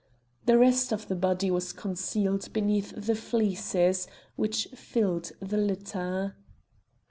[0.47, 6.35] The rest of the body was concealed beneath the fleeces which filled the litter.